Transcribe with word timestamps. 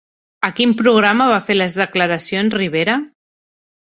A 0.47 0.49
quin 0.59 0.71
programa 0.77 1.27
va 1.31 1.35
fer 1.49 1.57
les 1.57 1.75
declaracions 1.81 2.57
Rivera? 2.59 2.97